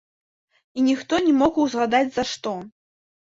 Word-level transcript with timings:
І 0.77 0.85
ніхто 0.87 1.19
не 1.25 1.33
мог 1.41 1.59
узгадаць, 1.65 2.09
за 2.17 2.23
што. 2.31 2.55